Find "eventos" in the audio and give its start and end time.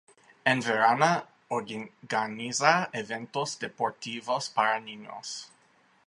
2.91-3.59